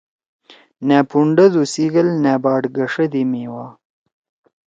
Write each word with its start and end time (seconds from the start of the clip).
نأپھونڈہ 0.87 1.45
دو 1.53 1.61
سیِگل 1.73 2.07
نأ 2.23 2.33
باڑ 2.43 2.61
گݜہ 2.75 3.05
دی 3.11 3.23
میوا 3.31 3.65